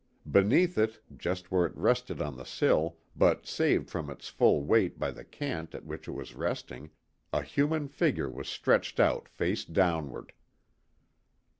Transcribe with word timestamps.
Beneath 0.31 0.79
it, 0.79 0.99
just 1.15 1.51
where 1.51 1.67
it 1.67 1.77
rested 1.77 2.23
on 2.23 2.35
the 2.35 2.43
sill, 2.43 2.97
but 3.15 3.45
saved 3.45 3.91
from 3.91 4.09
its 4.09 4.29
full 4.29 4.63
weight 4.63 4.97
by 4.97 5.11
the 5.11 5.23
cant 5.23 5.75
at 5.75 5.85
which 5.85 6.07
it 6.07 6.11
was 6.13 6.33
resting, 6.33 6.89
a 7.31 7.43
human 7.43 7.87
figure 7.87 8.27
was 8.31 8.49
stretched 8.49 8.99
out 8.99 9.29
face 9.29 9.63
downward. 9.63 10.33